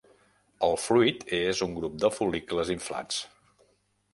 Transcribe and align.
El 0.67 0.73
fruit 0.83 1.19
és 1.39 1.61
un 1.67 1.75
grup 1.81 1.99
de 2.05 2.11
fol·licles 2.17 2.73
inflats. 2.77 3.21